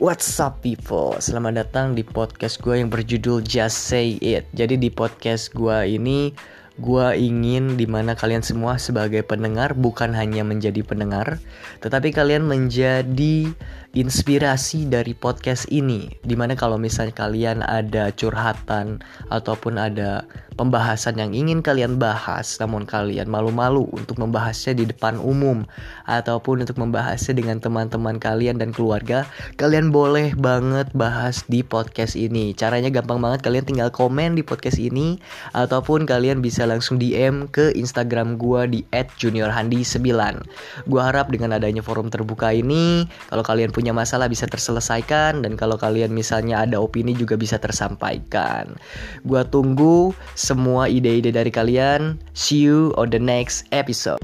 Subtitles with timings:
[0.00, 1.20] What's up people?
[1.20, 6.32] Selamat datang di podcast gue yang berjudul Just Say It Jadi di podcast gue ini
[6.80, 11.36] Gue ingin di mana kalian semua sebagai pendengar Bukan hanya menjadi pendengar
[11.84, 13.52] Tetapi kalian menjadi
[13.92, 20.24] inspirasi dari podcast ini Di mana kalau misalnya kalian ada curhatan Ataupun ada
[20.62, 25.66] pembahasan yang ingin kalian bahas namun kalian malu-malu untuk membahasnya di depan umum
[26.06, 29.26] ataupun untuk membahasnya dengan teman-teman kalian dan keluarga,
[29.58, 32.54] kalian boleh banget bahas di podcast ini.
[32.54, 35.18] Caranya gampang banget, kalian tinggal komen di podcast ini
[35.50, 40.06] ataupun kalian bisa langsung DM ke Instagram gua di @juniorhandi9.
[40.86, 45.74] Gua harap dengan adanya forum terbuka ini, kalau kalian punya masalah bisa terselesaikan dan kalau
[45.74, 48.78] kalian misalnya ada opini juga bisa tersampaikan.
[49.26, 50.14] Gua tunggu
[50.52, 52.20] semua ide-ide dari kalian.
[52.36, 54.20] See you on the next episode.